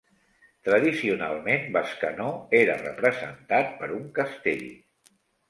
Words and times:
Tradicionalment 0.69 1.67
Bescanó 1.75 2.31
era 2.61 2.79
representat 2.81 3.71
per 3.83 3.93
un 4.01 4.09
castell. 4.19 4.67